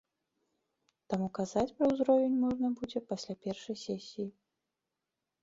Таму 1.13 1.27
казаць 1.39 1.73
пра 1.81 1.85
ўзровень 1.91 2.39
можна 2.47 2.67
будзе 2.81 2.99
пасля 3.13 3.37
першай 3.45 3.75
сесіі. 3.85 4.27